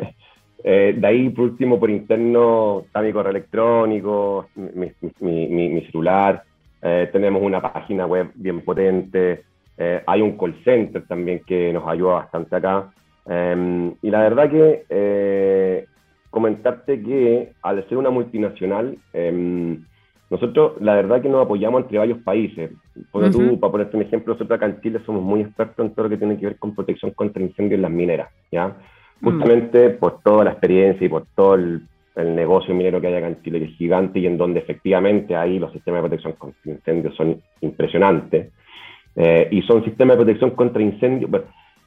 [0.65, 6.45] Eh, de ahí, por último, por interno, está mi correo electrónico, mi, celular,
[6.81, 9.43] tenemos una página web bien potente,
[9.83, 12.93] eh, hay un call center también que nos ayuda bastante acá.
[13.27, 15.87] Em, y la verdad que
[16.31, 19.85] comentarte que al ser una multinacional, em,
[20.31, 22.71] nosotros la verdad que nos apoyamos entre varios países.
[23.11, 26.05] Por tú, para ponerte un ejemplo, nosotros acá en Chile somos muy expertos en todo
[26.05, 28.75] lo que tiene que ver con protección contra incendios en las mineras, ¿ya?
[29.23, 31.83] justamente por toda la experiencia y por todo el,
[32.15, 35.59] negocio minero que hay acá en Chile, que es gigante y en donde efectivamente ahí
[35.59, 38.53] los sistemas de protección contra incendios son impresionantes.
[39.17, 41.31] Eh, y son sistemas de protección contra incendios,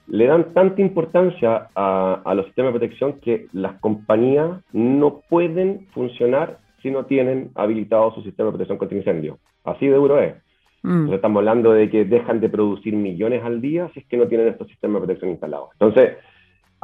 [0.08, 6.60] le dan tanta importancia a, los sistemas de protección que las compañías no pueden funcionar
[6.82, 9.40] si no tienen habilitado su sistema de protección contra incendios.
[9.64, 10.36] Así de duro es.
[10.84, 11.12] Mm.
[11.14, 14.50] estamos hablando de que dejan de producir millones al día si es que no tienen
[14.50, 15.70] estos sistemas de protección instalados.
[15.74, 16.18] Entonces,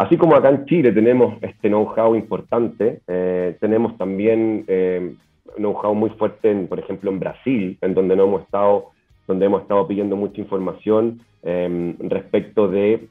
[0.01, 5.15] Así como acá en Chile tenemos este know-how importante, eh, tenemos también eh,
[5.57, 8.89] know-how muy fuerte, por ejemplo, en Brasil, en donde no hemos estado,
[9.31, 13.07] donde hemos estado pidiendo mucha información em, respecto de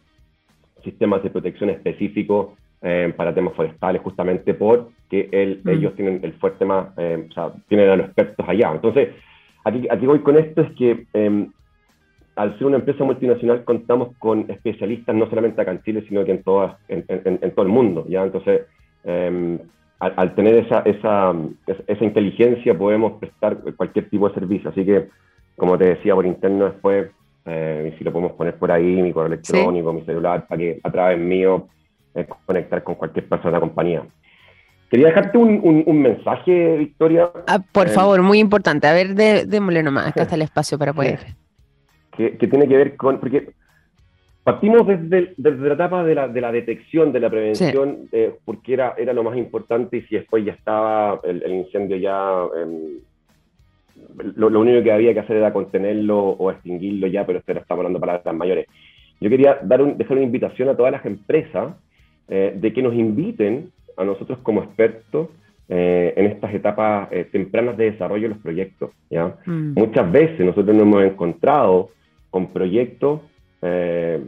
[0.85, 2.49] sistemas de protección específicos
[2.83, 5.69] em, para temas forestales, justamente porque el, mm.
[5.71, 8.73] ellos tienen el fuerte más, em, o sea, tienen a los expertos allá.
[8.75, 9.09] Entonces,
[9.65, 11.07] aquí, aquí voy con esto es que
[12.37, 16.33] al ser una empresa multinacional contamos con especialistas no solamente acá en Chile, sino que
[16.33, 18.07] en, todas, en, todo el mundo.
[18.09, 18.25] ¿ya?
[18.25, 18.63] Entonces,
[19.05, 19.59] em,
[20.01, 21.35] al, tener esa, esa,
[21.87, 24.71] esa, inteligencia podemos prestar cualquier tipo de servicio.
[24.71, 25.09] Así que,
[25.61, 27.11] como te decía, por interno después,
[27.45, 30.91] eh, si lo podemos poner por ahí, mi correo electrónico, mi celular, para que a
[30.91, 31.69] través mío
[32.15, 34.03] eh, conectar con cualquier persona de la compañía.
[34.91, 37.31] Quería dejarte un, un, mensaje, Victoria.
[37.47, 38.89] Ah, por em, favor, muy importante.
[38.89, 40.09] A ver, démosle nomás.
[40.09, 41.21] Acá está el espacio para poder
[42.29, 43.51] que, tiene que ver con, porque
[44.45, 48.75] partimos desde, desde la etapa de la, de la, detección, de la prevención, eh, porque
[48.75, 52.45] era, era lo más importante y si después ya estaba el, incendio ya,
[54.19, 57.81] em, lo, único que había que hacer era contenerlo o extinguirlo ya, pero esto estamos
[57.81, 58.67] hablando para las mayores.
[59.21, 61.75] Yo quería dar un, dejar una invitación a todas las empresas
[62.29, 65.29] eh, de que nos inviten a nosotros como expertos
[65.69, 68.91] eh, en estas etapas tempranas de desarrollo de los proyectos.
[69.11, 69.37] ¿ya?
[69.47, 69.75] Mm.
[69.75, 71.91] Muchas veces nosotros nos hemos encontrado
[72.31, 73.21] con proyectos,
[73.63, 74.21] eh,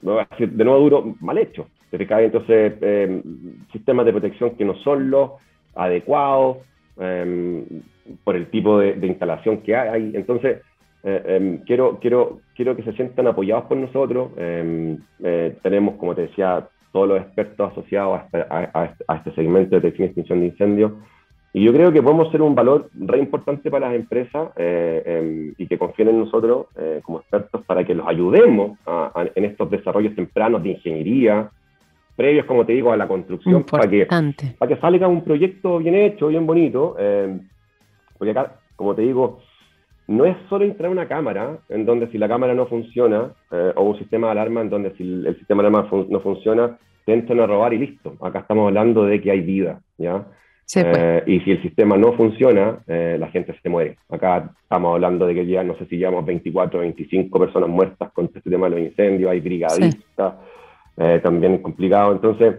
[0.00, 1.66] de nuevo duro, mal hechos.
[1.92, 3.22] Entonces eh,
[3.70, 5.32] sistemas de protección que no son los
[5.74, 6.58] adecuados
[6.98, 7.64] eh,
[8.24, 10.12] por el tipo de, instalación que hay.
[10.14, 10.60] Entonces,
[11.04, 14.30] em, quiero, quiero, quiero que se sientan apoyados por nosotros.
[14.36, 14.98] Em,
[15.62, 20.08] tenemos, como te decía, todos los expertos asociados a, a este segmento de detección y
[20.08, 20.92] extinción de incendios
[21.54, 25.54] y yo creo que podemos ser un valor re importante para las empresas eh, em,
[25.58, 28.78] y que confíen en nosotros eh, como expertos para que los ayudemos
[29.34, 31.50] en estos desarrollos tempranos de ingeniería,
[32.16, 35.94] previos, como te digo, a la construcción, para que, para que salga un proyecto bien
[35.94, 36.96] hecho, bien bonito.
[36.98, 37.40] Em,
[38.22, 39.40] porque acá, como te digo,
[40.06, 43.82] no es solo instalar una cámara en donde si la cámara no funciona, eh, o
[43.82, 47.40] un sistema de alarma en donde si el, sistema de alarma no funciona, te entran
[47.40, 48.14] a robar y listo.
[48.20, 50.24] Acá estamos hablando de que hay vida, ¿ya?
[50.72, 50.86] Pues.
[50.86, 53.96] Eh, y si el sistema no funciona, eh, la gente se muere.
[54.08, 58.12] Acá estamos hablando de que ya no sé si llevamos 24 o 25 personas muertas
[58.12, 60.34] con este tema de los incendios, hay brigadistas,
[60.96, 62.12] eh, también es complicado.
[62.12, 62.54] Entonces,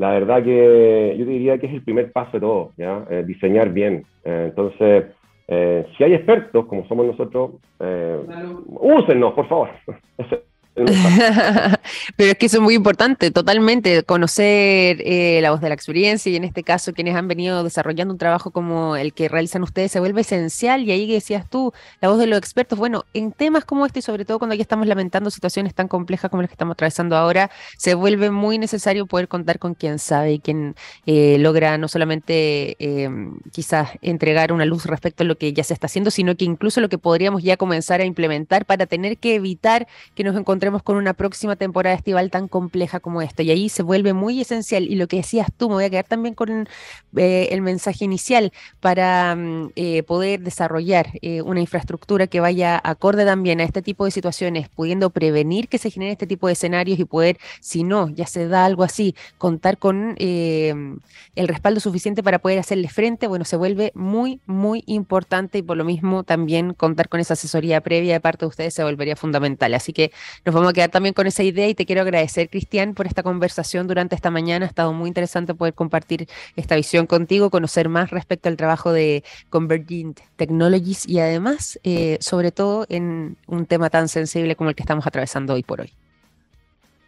[0.00, 3.04] la verdad que yo diría que es el primer paso de todo, ¿ya?
[3.24, 4.04] diseñar bien.
[4.24, 5.04] entonces,
[5.46, 8.64] si hay expertos como somos nosotros, claro.
[8.66, 9.68] úsennos, por favor.
[12.16, 16.30] Pero es que eso es muy importante, totalmente, conocer eh, la voz de la experiencia
[16.30, 19.90] y en este caso quienes han venido desarrollando un trabajo como el que realizan ustedes
[19.90, 23.64] se vuelve esencial y ahí decías tú, la voz de los expertos, bueno, en temas
[23.64, 26.54] como este y sobre todo cuando ya estamos lamentando situaciones tan complejas como las que
[26.54, 31.36] estamos atravesando ahora, se vuelve muy necesario poder contar con quien sabe y quien eh,
[31.40, 35.86] logra no solamente em, quizás entregar una luz respecto a lo que ya se está
[35.86, 39.88] haciendo, sino que incluso lo que podríamos ya comenzar a implementar para tener que evitar
[40.14, 43.42] que nos encontremos con una próxima temporada estival tan compleja como esta.
[43.42, 44.84] Y ahí se vuelve muy esencial.
[44.84, 46.68] Y lo que decías tú, me voy a quedar también con
[47.16, 53.24] eh, el mensaje inicial para mm, eh, poder desarrollar eh, una infraestructura que vaya acorde
[53.24, 56.98] también a este tipo de situaciones, pudiendo prevenir que se genere este tipo de escenarios
[56.98, 62.38] y poder, si no, ya se da algo así, contar con el respaldo suficiente para
[62.38, 67.08] poder hacerle frente, bueno, se vuelve muy, muy importante y por lo mismo también contar
[67.08, 69.74] con esa asesoría previa de parte de ustedes se volvería fundamental.
[69.74, 70.12] Así que
[70.44, 73.22] nos vamos a quedar también con esa idea y te quiero agradecer, Cristian, por esta
[73.22, 74.64] conversación durante esta mañana.
[74.64, 79.24] Ha estado muy interesante poder compartir esta visión contigo, conocer más respecto al trabajo de
[79.48, 84.82] Convergent Technologies y además, eh, sobre todo, en un tema tan sensible como el que
[84.82, 85.92] estamos atravesando hoy por hoy.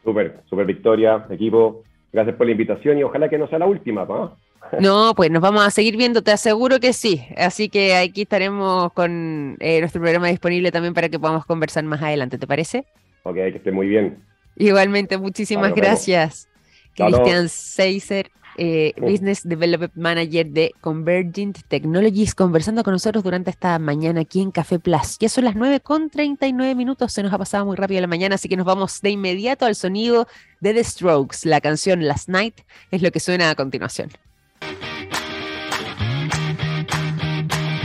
[0.04, 1.82] Súper, súper victoria, equipo.
[2.12, 4.36] Gracias por la invitación y ojalá que no sea la última, ¿no?
[4.80, 7.22] No, pues nos vamos a seguir viendo, te aseguro que sí.
[7.36, 12.02] Así que aquí estaremos con eh, nuestro programa disponible también para que podamos conversar más
[12.02, 12.84] adelante, ¿te parece?
[13.22, 14.24] Ok, que esté muy bien.
[14.56, 16.48] Igualmente, muchísimas gracias.
[16.94, 24.20] Cristian Seiser, eh, Business Development Manager de Convergent Technologies, conversando con nosotros durante esta mañana
[24.20, 25.18] aquí en Café Plus.
[25.18, 28.34] Ya son las 9 con 39 minutos, se nos ha pasado muy rápido la mañana,
[28.34, 30.28] así que nos vamos de inmediato al sonido
[30.60, 31.38] de The Strokes.
[31.44, 34.10] La canción Last Night es lo que suena a continuación.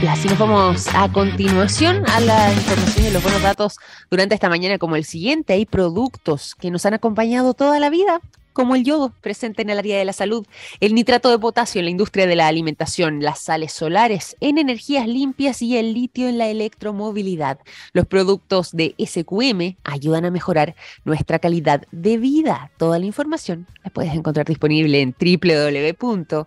[0.00, 4.48] Y así nos vamos a continuación a la información y los buenos datos durante esta
[4.48, 5.54] mañana como el siguiente.
[5.54, 8.20] Hay productos que nos han acompañado toda la vida,
[8.52, 10.46] como el yodo presente en el área de la salud,
[10.78, 15.08] el nitrato de potasio en la industria de la alimentación, las sales solares en energías
[15.08, 17.58] limpias y el litio en la electromovilidad.
[17.92, 22.70] Los productos de SQM ayudan a mejorar nuestra calidad de vida.
[22.76, 26.44] Toda la información la puedes encontrar disponible en www.sqm.com.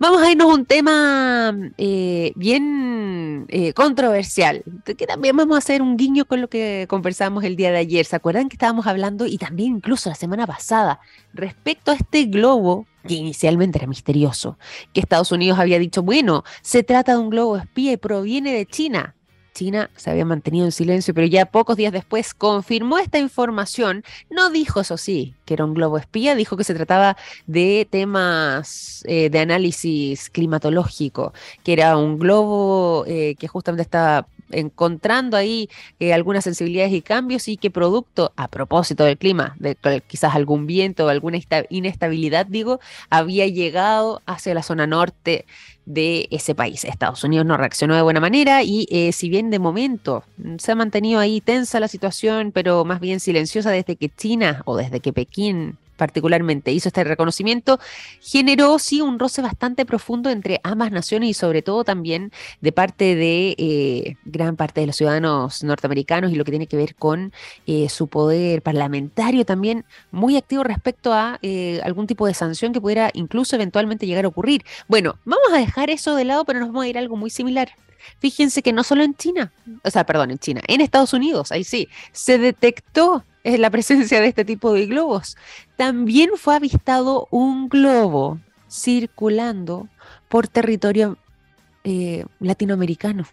[0.00, 5.82] Vamos a irnos a un tema eh, bien eh, controversial, que también vamos a hacer
[5.82, 8.06] un guiño con lo que conversamos el día de ayer.
[8.06, 11.00] ¿Se acuerdan que estábamos hablando, y también incluso la semana pasada,
[11.34, 14.56] respecto a este globo que inicialmente era misterioso,
[14.92, 18.66] que Estados Unidos había dicho, bueno, se trata de un globo espía y proviene de
[18.66, 19.16] China.
[19.58, 24.04] China se había mantenido en silencio, pero ya pocos días después confirmó esta información.
[24.30, 27.16] No dijo, eso sí, que era un globo espía, dijo que se trataba
[27.48, 31.32] de temas eh, de análisis climatológico,
[31.64, 35.68] que era un globo eh, que justamente estaba encontrando ahí
[35.98, 40.66] eh, algunas sensibilidades y cambios y que producto, a propósito del clima, de quizás algún
[40.66, 42.78] viento o alguna inestabilidad, digo,
[43.10, 45.46] había llegado hacia la zona norte
[45.88, 46.84] de ese país.
[46.84, 50.22] Estados Unidos no reaccionó de buena manera y eh, si bien de momento
[50.58, 54.76] se ha mantenido ahí tensa la situación, pero más bien silenciosa desde que China o
[54.76, 57.78] desde que Pekín particularmente hizo este reconocimiento,
[58.22, 62.32] generó sí un roce bastante profundo entre ambas naciones y sobre todo también
[62.62, 66.76] de parte de eh, gran parte de los ciudadanos norteamericanos y lo que tiene que
[66.76, 67.32] ver con
[67.66, 72.80] eh, su poder parlamentario también muy activo respecto a eh, algún tipo de sanción que
[72.80, 74.64] pudiera incluso eventualmente llegar a ocurrir.
[74.86, 77.30] Bueno, vamos a dejar eso de lado, pero nos vamos a ir a algo muy
[77.30, 77.72] similar.
[78.20, 81.64] Fíjense que no solo en China, o sea, perdón, en China, en Estados Unidos, ahí
[81.64, 85.36] sí, se detectó la presencia de este tipo de globos.
[85.76, 89.88] También fue avistado un globo circulando
[90.28, 91.16] por territorio
[91.84, 93.24] eh, latinoamericano,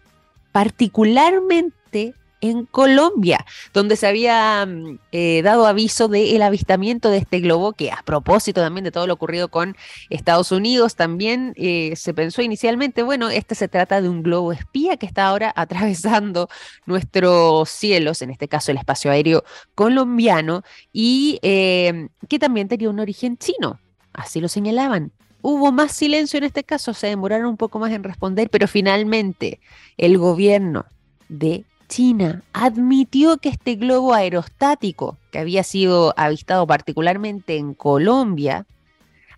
[0.52, 7.72] particularmente en Colombia, donde se había mm, eh, dado aviso del avistamiento de este globo,
[7.72, 9.76] que a propósito también de todo lo ocurrido con
[10.10, 14.96] Estados Unidos, también eh, se pensó inicialmente, bueno, este se trata de un globo espía
[14.96, 16.48] que está ahora atravesando
[16.84, 19.44] nuestros cielos, en este caso el espacio aéreo
[19.74, 23.80] colombiano, y eh, que también tenía un origen chino,
[24.12, 25.12] así lo señalaban.
[25.42, 29.60] Hubo más silencio en este caso, se demoraron un poco más en responder, pero finalmente
[29.96, 30.86] el gobierno
[31.28, 38.66] de China admitió que este globo aerostático, que había sido avistado particularmente en Colombia,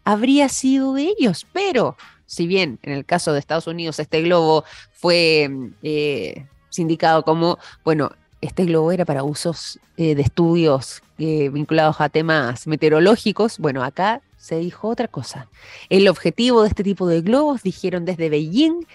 [0.04, 1.46] habría sido de ellos.
[1.52, 1.96] Pero,
[2.26, 5.50] si bien en el caso de Estados Unidos este globo fue
[5.82, 12.08] eh, sindicado como, bueno, este globo era para usos eh, de estudios eh, vinculados a
[12.08, 15.48] temas meteorológicos, bueno, acá se dijo otra cosa.
[15.88, 18.86] El objetivo de este tipo de globos, dijeron desde Beijing,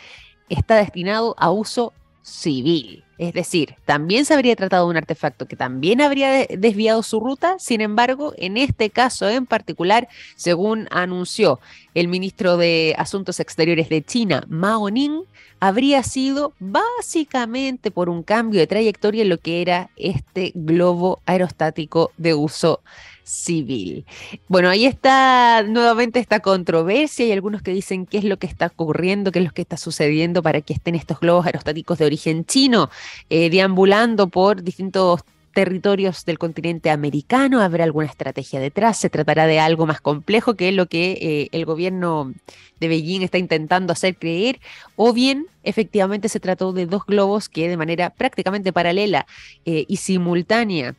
[0.50, 1.94] está destinado a uso
[2.24, 3.04] civil.
[3.20, 7.58] Es decir, también se habría tratado de un artefacto que también habría desviado su ruta,
[7.60, 11.60] sin embargo, en este caso en particular, según anunció
[11.94, 15.24] el ministro de Asuntos Exteriores de China, Mao Ning,
[15.60, 22.12] habría sido básicamente por un cambio de trayectoria en lo que era este globo aerostático
[22.18, 22.82] de uso
[23.24, 24.06] civil.
[24.48, 27.26] Bueno, ahí está nuevamente esta controversia.
[27.26, 29.78] Hay algunos que dicen qué es lo que está ocurriendo, qué es lo que está
[29.78, 32.90] sucediendo para que estén estos globos aerostáticos de origen chino
[33.30, 35.22] eh, deambulando por distintos
[35.54, 40.72] territorios del continente americano, habrá alguna estrategia detrás, se tratará de algo más complejo que
[40.72, 42.34] lo que eh, el gobierno
[42.80, 44.60] de Beijing está intentando hacer creer,
[44.96, 49.28] o bien efectivamente se trató de dos globos que de manera prácticamente paralela
[49.66, 50.96] eh, y simultánea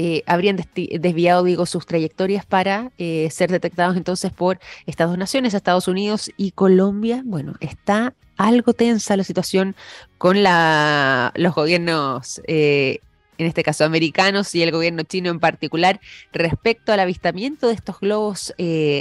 [0.00, 5.88] eh, habrían desviado, digo, sus trayectorias para eh, ser detectados entonces por Estados Naciones, Estados
[5.88, 7.22] Unidos y Colombia.
[7.24, 9.74] Bueno, está algo tensa la situación
[10.16, 13.00] con la, los gobiernos, eh,
[13.38, 15.98] en este caso americanos y el gobierno chino en particular,
[16.32, 18.54] respecto al avistamiento de estos globos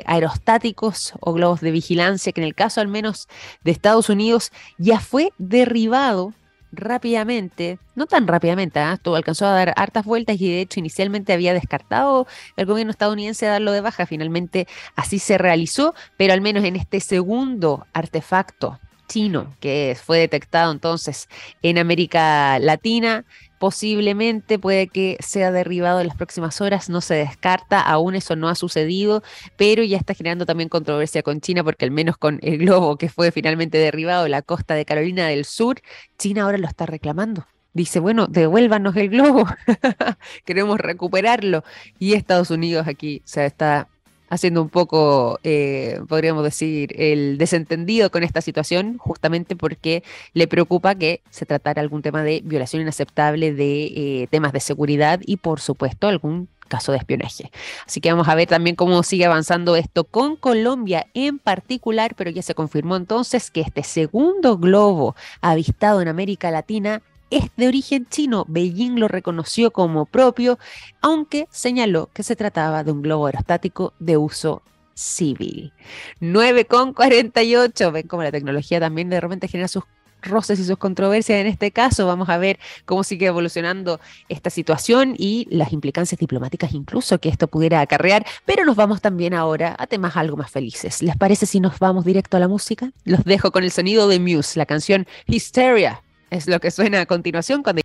[0.06, 3.28] aerostáticos o globos de vigilancia, que en el caso al menos
[3.64, 6.34] de Estados Unidos ya fue derribado
[6.72, 8.98] rápidamente, no tan rápidamente, ¿eh?
[9.16, 13.72] alcanzó a dar hartas vueltas y de hecho inicialmente había descartado el gobierno estadounidense darlo
[13.72, 19.98] de baja, finalmente así se realizó, pero al menos en este segundo artefacto chino que
[20.02, 21.30] fue detectado entonces
[21.62, 23.26] en América Latina,
[23.60, 28.50] posiblemente puede que sea derribado en las próximas horas, no se descarta, aún eso no
[28.50, 29.24] ha sucedido,
[29.58, 33.10] pero ya está generando también controversia con China porque al menos con el globo que
[33.10, 35.82] fue finalmente derribado en la costa de Carolina del Sur,
[36.18, 37.46] China ahora lo está reclamando.
[37.74, 39.46] Dice, bueno, devuélvanos el globo,
[40.46, 41.64] queremos recuperarlo.
[42.00, 43.88] Y Estados Unidos aquí se está
[44.30, 50.04] haciendo un poco, eh, podríamos decir, el desentendido con esta situación, justamente porque
[50.34, 55.20] le preocupa que se tratara algún tema de violación inaceptable de eh, temas de seguridad
[55.26, 57.52] y, por supuesto, algún caso de espionaje.
[57.86, 62.30] Así que vamos a ver también cómo sigue avanzando esto con Colombia en particular, pero
[62.30, 68.06] ya se confirmó entonces que este segundo globo avistado en América Latina es de origen
[68.10, 68.46] chino.
[68.48, 70.58] Beijing lo reconoció como propio,
[71.02, 74.62] aunque señaló que se trataba de un globo aerostático de uso
[74.94, 75.74] civil.
[76.22, 77.92] 9,48.
[77.92, 79.84] Ven cómo la tecnología también de repente genera sus
[80.22, 81.40] roces y sus controversias.
[81.40, 84.00] En este caso, vamos a ver cómo sigue evolucionando
[84.30, 88.26] esta situación y las implicancias diplomáticas incluso que esto pudiera acarrear.
[88.46, 91.02] Pero nos vamos también ahora a temas algo más felices.
[91.02, 92.92] ¿Les parece si nos vamos directo a la música?
[93.06, 97.06] Los dejo con el sonido de Muse, la canción Hysteria es lo que suena a
[97.06, 97.82] continuación cuando...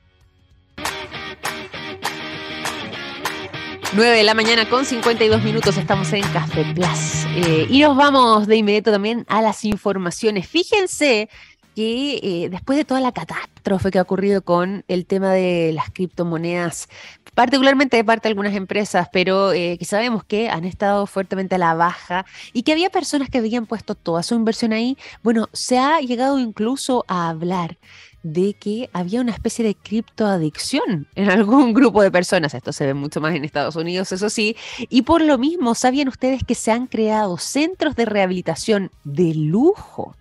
[3.95, 7.27] 9 de la mañana con 52 minutos estamos en Café Plus.
[7.37, 10.49] Eh, y nos vamos de inmediato también a las informaciones.
[10.49, 11.29] Fíjense
[11.75, 15.91] que eh, después de toda la catástrofe que ha ocurrido con el tema de las
[15.91, 16.89] criptomonedas,
[17.35, 21.59] particularmente de parte de algunas empresas, pero eh, que sabemos que han estado fuertemente a
[21.59, 22.25] la baja
[22.55, 26.39] y que había personas que habían puesto toda su inversión ahí, bueno, se ha llegado
[26.39, 27.77] incluso a hablar
[28.23, 32.55] de que había una especie de criptoadicción en algún grupo de personas.
[32.55, 34.57] Esto se ve mucho más en Estados Unidos, eso sí.
[34.89, 40.17] Y por lo mismo, ¿sabían ustedes que se han creado centros de rehabilitación de lujo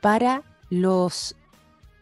[0.00, 1.36] para los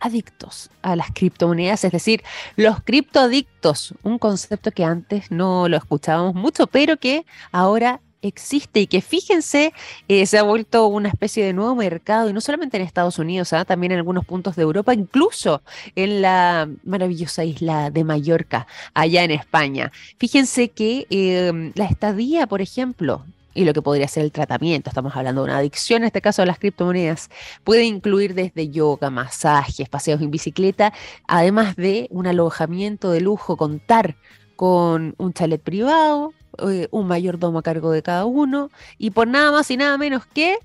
[0.01, 2.23] adictos a las criptomonedas, es decir,
[2.57, 8.87] los criptoadictos, un concepto que antes no lo escuchábamos mucho, pero que ahora existe y
[8.87, 9.73] que fíjense,
[10.09, 13.53] eh, se ha vuelto una especie de nuevo mercado, y no solamente en Estados Unidos,
[13.53, 13.65] ¿ah?
[13.65, 15.63] también en algunos puntos de Europa, incluso
[15.97, 19.93] en la maravillosa isla de Mallorca, allá en España.
[20.19, 25.17] Fíjense que em, la estadía, por ejemplo, y lo que podría ser el tratamiento, estamos
[25.17, 27.31] hablando de una adicción, en este caso de las criptomonedas,
[27.65, 30.93] puede incluir desde yoga, masajes, paseos en bicicleta,
[31.27, 34.17] además de un alojamiento de lujo, contar
[34.61, 36.35] con un chalet privado,
[36.69, 40.27] eh, un mayordomo a cargo de cada uno, y por nada más y nada menos
[40.27, 40.59] que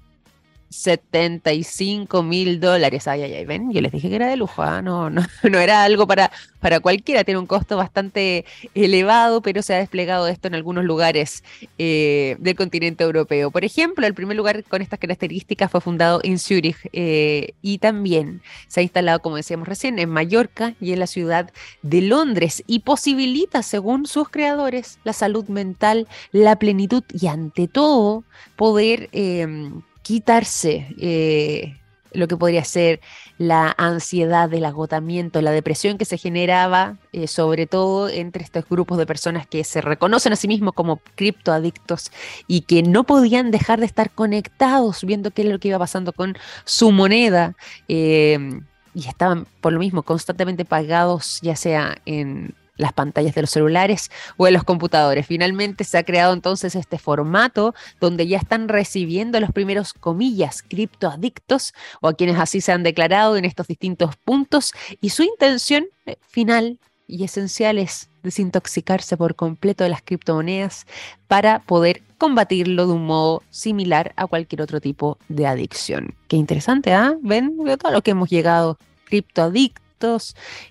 [0.69, 3.07] 75 mil dólares.
[3.07, 4.81] Ay, ay, ay, ven, yo les dije que era de lujo, ¿ah?
[4.81, 9.73] no, no, no era algo para, para cualquiera, tiene un costo bastante elevado, pero se
[9.73, 11.43] ha desplegado esto en algunos lugares
[11.77, 13.51] eh, del continente europeo.
[13.51, 18.41] Por ejemplo, el primer lugar con estas características fue fundado en Zurich eh, y también
[18.67, 21.51] se ha instalado, como decíamos recién, en Mallorca y en la ciudad
[21.81, 28.23] de Londres y posibilita, según sus creadores, la salud mental, la plenitud y ante todo
[28.55, 29.09] poder...
[30.05, 31.79] Quitarse eh,
[32.13, 32.99] lo que podría ser
[33.39, 38.99] la ansiedad, el agotamiento, la depresión que se generaba, eh, sobre todo entre estos grupos
[38.99, 42.11] de personas que se reconocen a sí mismos como criptoadictos
[42.47, 46.13] y que no podían dejar de estar conectados viendo qué es lo que iba pasando
[46.13, 47.55] con su moneda.
[47.87, 48.61] Eh,
[48.93, 54.11] y estaban por lo mismo constantemente pagados, ya sea en las pantallas de los celulares
[54.37, 55.25] o en los computadores.
[55.25, 61.73] Finalmente se ha creado entonces este formato donde ya están recibiendo los primeros comillas criptoadictos
[62.01, 66.17] o a quienes así se han declarado en estos distintos puntos y su intención eh,
[66.27, 70.87] final y esencial es desintoxicarse por completo de las criptomonedas
[71.27, 76.15] para poder combatirlo de un modo similar a cualquier otro tipo de adicción.
[76.27, 77.15] Qué interesante, ¿ah?
[77.21, 77.55] ¿Ven?
[77.79, 79.84] todo lo que hemos llegado criptoadictos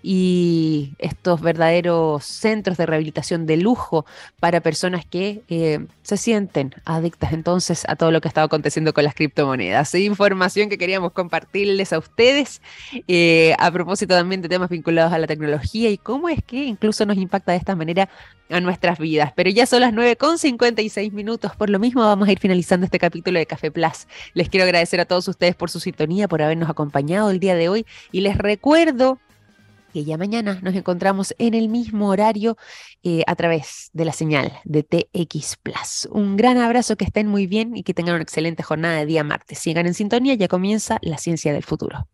[0.02, 4.04] y estos verdaderos centros de rehabilitación de lujo
[4.40, 9.04] para personas que eh, se sienten adictas entonces a todo lo que estado aconteciendo con
[9.04, 9.94] las criptomonedas.
[9.94, 12.60] Información que queríamos compartirles a ustedes
[13.08, 17.06] eh, a propósito también de temas vinculados a la tecnología y cómo es que incluso
[17.06, 18.08] nos impacta de esta manera
[18.50, 19.32] a nuestras vidas.
[19.34, 21.56] Pero ya son las 9 con 56 minutos.
[21.56, 24.06] Por lo mismo, vamos a ir finalizando este capítulo de Café Plus.
[24.34, 27.68] Les quiero agradecer a todos ustedes por su sintonía, por habernos acompañado el día de
[27.68, 27.86] hoy.
[28.12, 29.18] Y les recuerdo
[29.94, 32.56] que ya mañana nos encontramos en el mismo horario
[33.04, 36.08] eh, a través de la señal de TX Plus.
[36.10, 39.22] Un gran abrazo, que estén muy bien y que tengan una excelente jornada de día
[39.22, 39.60] martes.
[39.60, 42.08] Sigan en sintonía, ya comienza la ciencia del futuro.